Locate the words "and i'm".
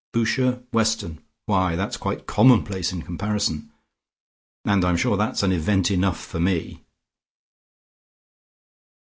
4.65-4.97